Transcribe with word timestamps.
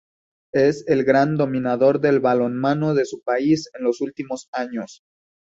Es 0.55 0.83
el 0.87 1.03
gran 1.03 1.37
dominador 1.37 1.99
del 1.99 2.19
balonmano 2.19 2.95
de 2.95 3.05
su 3.05 3.21
país 3.21 3.69
en 3.75 3.83
los 3.83 4.01
últimos 4.01 4.49
años. 4.51 5.03